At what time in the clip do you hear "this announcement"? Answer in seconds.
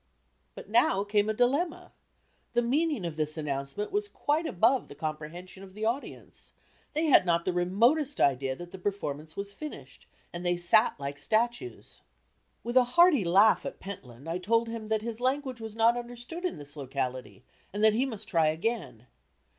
3.17-3.91